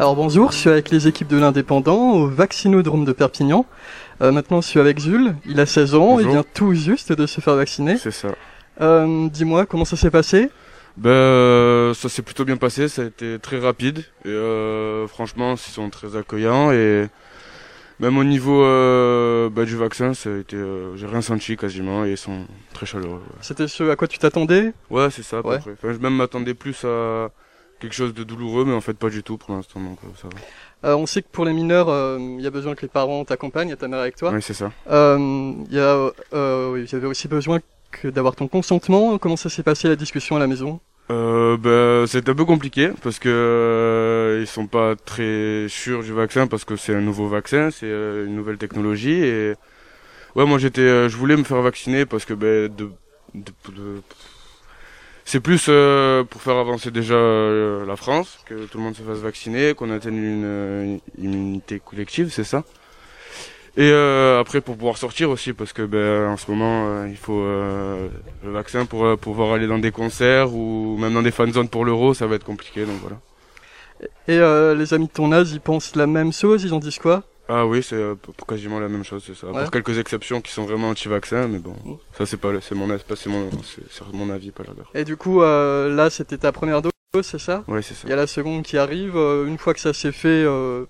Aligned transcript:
Alors 0.00 0.16
bonjour, 0.16 0.50
je 0.50 0.56
suis 0.56 0.70
avec 0.70 0.88
les 0.88 1.08
équipes 1.08 1.28
de 1.28 1.36
l'Indépendant 1.36 2.12
au 2.14 2.26
Vaccinodrome 2.26 3.04
de 3.04 3.12
Perpignan. 3.12 3.66
Euh, 4.22 4.32
maintenant, 4.32 4.62
je 4.62 4.66
suis 4.66 4.80
avec 4.80 4.98
Jules, 4.98 5.34
il 5.44 5.60
a 5.60 5.66
16 5.66 5.94
ans, 5.94 6.18
il 6.18 6.26
vient 6.26 6.42
tout 6.54 6.72
juste 6.72 7.12
de 7.12 7.26
se 7.26 7.42
faire 7.42 7.54
vacciner. 7.54 7.98
C'est 7.98 8.10
ça. 8.10 8.28
Euh, 8.80 9.28
Dis-moi, 9.28 9.66
comment 9.66 9.84
ça 9.84 9.98
s'est 9.98 10.10
passé? 10.10 10.48
Ben, 10.96 11.10
euh, 11.10 11.92
ça 11.92 12.08
s'est 12.08 12.22
plutôt 12.22 12.46
bien 12.46 12.56
passé, 12.56 12.88
ça 12.88 13.02
a 13.02 13.04
été 13.04 13.38
très 13.40 13.58
rapide. 13.58 13.98
Et 14.24 14.28
euh, 14.28 15.06
franchement, 15.06 15.52
ils 15.52 15.58
sont 15.58 15.90
très 15.90 16.16
accueillants. 16.16 16.72
Et 16.72 17.06
même 17.98 18.16
au 18.16 18.24
niveau 18.24 18.62
euh, 18.64 19.50
bah, 19.50 19.66
du 19.66 19.76
vaccin, 19.76 20.14
ça 20.14 20.30
a 20.30 20.38
été, 20.38 20.56
euh, 20.56 20.96
j'ai 20.96 21.08
rien 21.08 21.20
senti 21.20 21.58
quasiment. 21.58 22.06
Et 22.06 22.12
ils 22.12 22.16
sont 22.16 22.46
très 22.72 22.86
chaleureux. 22.86 23.16
ouais. 23.26 23.36
C'était 23.42 23.68
ce 23.68 23.84
à 23.90 23.96
quoi 23.96 24.08
tu 24.08 24.16
t'attendais? 24.18 24.72
Ouais, 24.88 25.10
c'est 25.10 25.22
ça 25.22 25.40
à 25.40 25.42
peu 25.42 25.48
Ouais. 25.50 25.58
près. 25.58 25.72
Enfin, 25.72 25.92
je 25.92 25.98
même 25.98 26.14
m'attendais 26.16 26.54
plus 26.54 26.86
à 26.86 27.28
quelque 27.80 27.94
chose 27.94 28.14
de 28.14 28.22
douloureux, 28.24 28.64
mais 28.64 28.74
en 28.74 28.80
fait 28.80 28.94
pas 28.94 29.10
du 29.10 29.22
tout 29.22 29.36
pour 29.38 29.54
l'instant. 29.54 29.80
Donc 29.80 29.98
euh, 30.04 30.08
ça 30.20 30.28
va. 30.28 30.88
Euh, 30.90 30.96
On 30.96 31.06
sait 31.06 31.22
que 31.22 31.28
pour 31.32 31.44
les 31.44 31.52
mineurs, 31.52 31.88
euh, 31.88 32.18
il 32.20 32.40
y 32.42 32.46
a 32.46 32.50
besoin 32.50 32.74
que 32.74 32.82
les 32.82 32.88
parents 32.88 33.24
t'accompagnent, 33.24 33.68
il 33.68 33.72
y 33.72 33.74
a 33.74 33.76
ta 33.76 33.88
mère 33.88 34.00
avec 34.00 34.16
toi. 34.16 34.30
Oui, 34.32 34.40
c'est 34.42 34.54
ça. 34.54 34.70
Euh, 34.90 35.18
Il 35.68 35.74
y, 35.74 35.80
a, 35.80 36.10
euh, 36.34 36.72
oui, 36.72 36.84
y 36.90 36.94
avait 36.94 37.06
aussi 37.06 37.26
besoin 37.28 37.58
que 37.90 38.08
d'avoir 38.08 38.36
ton 38.36 38.46
consentement. 38.48 39.18
Comment 39.18 39.36
ça 39.36 39.48
s'est 39.48 39.62
passé 39.64 39.88
la 39.88 39.96
discussion 39.96 40.36
à 40.36 40.38
la 40.38 40.46
maison? 40.46 40.78
Euh, 41.10 41.56
ben, 41.56 42.06
c'est 42.06 42.28
un 42.28 42.34
peu 42.34 42.44
compliqué 42.44 42.90
parce 43.02 43.18
que 43.18 43.28
euh, 43.28 44.38
ils 44.40 44.46
sont 44.46 44.68
pas 44.68 44.94
très 44.94 45.66
sûrs 45.68 46.04
du 46.04 46.12
vaccin 46.12 46.46
parce 46.46 46.64
que 46.64 46.76
c'est 46.76 46.94
un 46.94 47.00
nouveau 47.00 47.26
vaccin, 47.28 47.70
c'est 47.72 47.86
euh, 47.86 48.26
une 48.26 48.36
nouvelle 48.36 48.58
technologie 48.58 49.24
et 49.24 49.54
ouais 50.36 50.46
moi 50.46 50.58
j'étais, 50.58 50.82
euh, 50.82 51.08
je 51.08 51.16
voulais 51.16 51.36
me 51.36 51.42
faire 51.42 51.60
vacciner 51.62 52.06
parce 52.06 52.24
que 52.24 52.32
ben 52.32 52.68
de, 52.72 52.90
de- 53.34 53.72
de- 53.72 54.02
c'est 55.30 55.38
plus 55.38 55.66
euh, 55.68 56.24
pour 56.24 56.42
faire 56.42 56.56
avancer 56.56 56.90
déjà 56.90 57.14
euh, 57.14 57.86
la 57.86 57.94
France 57.94 58.40
que 58.46 58.66
tout 58.66 58.78
le 58.78 58.82
monde 58.82 58.96
se 58.96 59.02
fasse 59.02 59.18
vacciner, 59.18 59.74
qu'on 59.74 59.92
atteigne 59.92 60.16
une, 60.16 60.42
euh, 60.44 60.96
immunité 61.18 61.78
collective, 61.78 62.30
c'est 62.32 62.42
ça. 62.42 62.64
Et 63.76 63.92
euh, 63.92 64.40
après 64.40 64.60
pour 64.60 64.76
pouvoir 64.76 64.98
sortir 64.98 65.30
aussi 65.30 65.52
parce 65.52 65.72
que 65.72 65.82
ben 65.82 66.30
en 66.30 66.36
ce 66.36 66.50
moment 66.50 66.86
euh, 66.88 67.08
il 67.08 67.16
faut 67.16 67.42
euh, 67.42 68.08
le 68.44 68.50
vaccin 68.50 68.86
pour 68.86 69.16
pouvoir 69.18 69.52
aller 69.52 69.68
dans 69.68 69.78
des 69.78 69.92
concerts 69.92 70.52
ou 70.52 70.98
même 70.98 71.14
dans 71.14 71.22
des 71.22 71.30
fan 71.30 71.52
zones 71.52 71.68
pour 71.68 71.84
l'euro 71.84 72.12
ça 72.12 72.26
va 72.26 72.34
être 72.34 72.44
compliqué 72.44 72.84
donc 72.84 72.96
voilà. 73.00 73.18
Et 74.26 74.38
les 74.76 74.94
amis 74.94 75.06
de 75.06 75.12
ton 75.12 75.30
âge, 75.30 75.52
ils 75.52 75.60
pensent 75.60 75.94
la 75.94 76.08
même 76.08 76.32
chose 76.32 76.64
Ils 76.64 76.74
en 76.74 76.80
disent 76.80 76.98
quoi? 76.98 77.22
Ah 77.52 77.66
oui 77.66 77.82
c'est 77.82 77.96
euh, 77.96 78.14
quasiment 78.46 78.78
la 78.78 78.88
même 78.88 79.02
chose 79.04 79.24
c'est 79.26 79.34
ça. 79.34 79.48
Ouais. 79.48 79.62
Pour 79.62 79.70
quelques 79.72 79.98
exceptions 79.98 80.40
qui 80.40 80.52
sont 80.52 80.64
vraiment 80.64 80.90
anti-vaccin 80.90 81.48
mais 81.48 81.58
bon 81.58 81.74
Mm. 81.84 81.94
ça 82.16 82.24
c'est 82.26 82.36
pas 82.36 82.52
le- 82.52 82.60
c'est 82.60 82.74
mon 82.76 82.86
c'est 82.98 83.26
mon 83.28 83.50
c'est 83.64 84.12
mon 84.12 84.30
avis 84.30 84.50
pas 84.52 84.62
leur. 84.62 84.88
Et 84.94 85.04
du 85.04 85.16
coup, 85.16 85.42
euh, 85.42 85.94
là, 85.94 86.10
c'était 86.10 86.38
ta 86.38 86.52
première 86.52 86.80
dose, 86.82 86.92
c'est 87.22 87.38
ça? 87.40 87.64
Ouais 87.66 87.82
c'est 87.82 87.94
ça. 87.94 88.02
Il 88.04 88.10
y 88.10 88.12
a 88.12 88.16
la 88.16 88.26
seconde 88.26 88.62
qui 88.62 88.78
arrive. 88.78 89.16
euh, 89.16 89.46
une 89.46 89.58
fois 89.58 89.74
que 89.74 89.80
ça 89.80 89.92
s'est 89.92 90.12
fait, 90.12 90.44
euh, 90.46 90.84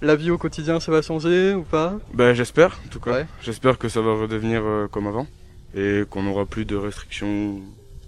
la 0.00 0.16
vie 0.16 0.30
au 0.30 0.38
quotidien, 0.38 0.80
ça 0.80 0.90
va 0.92 1.02
changer 1.02 1.54
ou 1.54 1.62
pas? 1.62 1.94
Ben 2.12 2.32
j'espère 2.34 2.78
en 2.86 2.88
tout 2.90 3.00
cas. 3.00 3.12
Ouais. 3.12 3.26
J'espère 3.42 3.76
que 3.78 3.88
ça 3.88 4.00
va 4.00 4.12
redevenir 4.14 4.62
euh, 4.64 4.88
comme 4.88 5.06
avant 5.06 5.26
et 5.74 6.04
qu'on 6.08 6.22
n'aura 6.22 6.46
plus 6.46 6.64
de 6.64 6.76
restrictions 6.76 7.60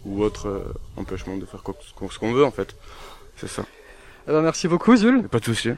ou 0.04 0.22
autres 0.22 0.48
euh, 0.48 0.60
empêchements 0.96 1.36
de 1.36 1.44
faire 1.46 1.62
quoi- 1.62 1.76
ce 2.10 2.18
qu'on 2.18 2.32
veut 2.32 2.44
en 2.44 2.50
fait. 2.52 2.74
C'est 3.36 3.48
ça. 3.48 3.64
Eh 4.28 4.32
ben, 4.32 4.40
Merci 4.42 4.66
beaucoup, 4.68 4.92
a 4.92 5.28
Pas 5.30 5.38
de 5.40 5.44
souci. 5.44 5.70